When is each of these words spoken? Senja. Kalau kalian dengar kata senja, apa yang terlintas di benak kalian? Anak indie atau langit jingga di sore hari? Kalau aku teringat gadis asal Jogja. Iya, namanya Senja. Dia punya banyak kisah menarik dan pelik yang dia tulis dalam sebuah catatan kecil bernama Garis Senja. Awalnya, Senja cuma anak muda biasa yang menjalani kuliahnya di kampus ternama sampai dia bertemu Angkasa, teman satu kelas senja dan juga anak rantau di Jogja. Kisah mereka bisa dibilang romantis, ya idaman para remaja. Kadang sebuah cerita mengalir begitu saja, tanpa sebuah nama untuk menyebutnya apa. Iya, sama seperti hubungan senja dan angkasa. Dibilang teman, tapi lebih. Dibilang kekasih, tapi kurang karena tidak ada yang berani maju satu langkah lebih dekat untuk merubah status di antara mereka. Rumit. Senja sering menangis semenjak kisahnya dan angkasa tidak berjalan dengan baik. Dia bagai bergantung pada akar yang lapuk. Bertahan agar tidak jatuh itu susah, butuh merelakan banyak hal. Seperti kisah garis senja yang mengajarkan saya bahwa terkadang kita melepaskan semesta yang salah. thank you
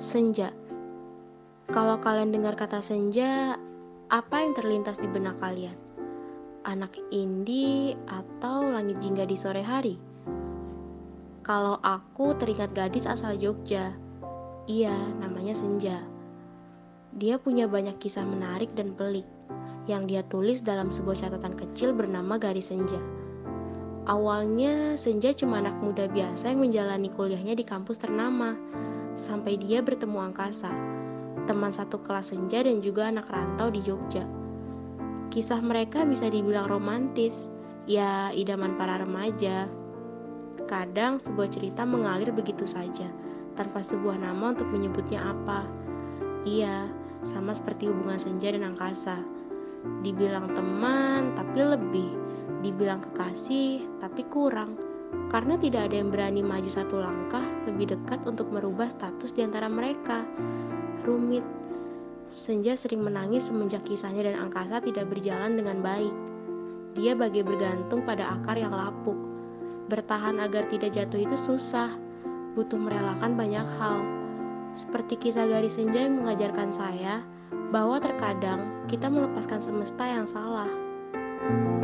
Senja. 0.00 0.48
Kalau 1.68 2.00
kalian 2.00 2.32
dengar 2.32 2.56
kata 2.56 2.80
senja, 2.80 3.60
apa 4.08 4.40
yang 4.40 4.56
terlintas 4.56 4.96
di 4.96 5.04
benak 5.04 5.36
kalian? 5.44 5.76
Anak 6.64 6.96
indie 7.12 7.92
atau 8.08 8.64
langit 8.64 8.96
jingga 9.04 9.28
di 9.28 9.36
sore 9.36 9.60
hari? 9.60 10.00
Kalau 11.44 11.76
aku 11.84 12.32
teringat 12.32 12.72
gadis 12.72 13.04
asal 13.04 13.36
Jogja. 13.36 13.92
Iya, 14.64 14.96
namanya 15.20 15.52
Senja. 15.52 16.00
Dia 17.12 17.36
punya 17.36 17.68
banyak 17.68 18.00
kisah 18.00 18.24
menarik 18.24 18.72
dan 18.72 18.96
pelik 18.96 19.28
yang 19.84 20.08
dia 20.08 20.24
tulis 20.24 20.64
dalam 20.64 20.88
sebuah 20.88 21.28
catatan 21.28 21.60
kecil 21.60 21.92
bernama 21.92 22.40
Garis 22.40 22.72
Senja. 22.72 22.96
Awalnya, 24.08 24.96
Senja 24.96 25.36
cuma 25.36 25.60
anak 25.60 25.76
muda 25.76 26.08
biasa 26.08 26.56
yang 26.56 26.64
menjalani 26.64 27.12
kuliahnya 27.12 27.52
di 27.52 27.68
kampus 27.68 28.00
ternama 28.00 28.56
sampai 29.30 29.54
dia 29.62 29.78
bertemu 29.78 30.34
Angkasa, 30.34 30.74
teman 31.46 31.70
satu 31.70 32.02
kelas 32.02 32.34
senja 32.34 32.66
dan 32.66 32.82
juga 32.82 33.06
anak 33.06 33.30
rantau 33.30 33.70
di 33.70 33.78
Jogja. 33.78 34.26
Kisah 35.30 35.62
mereka 35.62 36.02
bisa 36.02 36.26
dibilang 36.26 36.66
romantis, 36.66 37.46
ya 37.86 38.34
idaman 38.34 38.74
para 38.74 38.98
remaja. 38.98 39.70
Kadang 40.66 41.22
sebuah 41.22 41.46
cerita 41.46 41.86
mengalir 41.86 42.34
begitu 42.34 42.66
saja, 42.66 43.06
tanpa 43.54 43.78
sebuah 43.78 44.18
nama 44.18 44.50
untuk 44.50 44.66
menyebutnya 44.66 45.22
apa. 45.22 45.62
Iya, 46.42 46.90
sama 47.22 47.54
seperti 47.54 47.86
hubungan 47.86 48.18
senja 48.18 48.50
dan 48.50 48.66
angkasa. 48.66 49.22
Dibilang 50.02 50.50
teman, 50.58 51.38
tapi 51.38 51.62
lebih. 51.62 52.10
Dibilang 52.66 52.98
kekasih, 52.98 53.86
tapi 54.02 54.26
kurang 54.26 54.89
karena 55.30 55.54
tidak 55.54 55.90
ada 55.90 55.96
yang 56.02 56.10
berani 56.10 56.42
maju 56.42 56.66
satu 56.66 56.98
langkah 56.98 57.42
lebih 57.70 57.94
dekat 57.94 58.18
untuk 58.26 58.50
merubah 58.50 58.90
status 58.90 59.30
di 59.30 59.46
antara 59.46 59.70
mereka. 59.70 60.26
Rumit. 61.06 61.46
Senja 62.30 62.78
sering 62.78 63.02
menangis 63.02 63.50
semenjak 63.50 63.82
kisahnya 63.82 64.26
dan 64.30 64.38
angkasa 64.38 64.82
tidak 64.82 65.10
berjalan 65.10 65.58
dengan 65.58 65.82
baik. 65.82 66.14
Dia 66.94 67.14
bagai 67.14 67.42
bergantung 67.46 68.02
pada 68.06 68.38
akar 68.38 68.58
yang 68.58 68.74
lapuk. 68.74 69.18
Bertahan 69.90 70.38
agar 70.38 70.66
tidak 70.70 70.94
jatuh 70.94 71.26
itu 71.26 71.34
susah, 71.34 71.90
butuh 72.54 72.78
merelakan 72.78 73.34
banyak 73.34 73.66
hal. 73.78 74.02
Seperti 74.78 75.18
kisah 75.18 75.50
garis 75.50 75.74
senja 75.74 76.06
yang 76.06 76.22
mengajarkan 76.22 76.70
saya 76.70 77.22
bahwa 77.74 77.98
terkadang 77.98 78.86
kita 78.86 79.10
melepaskan 79.10 79.62
semesta 79.62 80.06
yang 80.06 80.26
salah. 80.26 80.70
thank 81.40 81.74
you 81.74 81.79